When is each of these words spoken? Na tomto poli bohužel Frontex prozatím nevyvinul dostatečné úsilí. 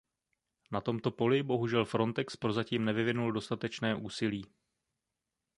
Na 0.71 0.81
tomto 0.81 1.11
poli 1.11 1.43
bohužel 1.43 1.85
Frontex 1.85 2.37
prozatím 2.37 2.85
nevyvinul 2.85 3.31
dostatečné 3.31 3.95
úsilí. 3.95 4.45